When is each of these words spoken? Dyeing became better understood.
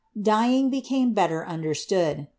Dyeing 0.19 0.71
became 0.71 1.13
better 1.13 1.45
understood. 1.45 2.25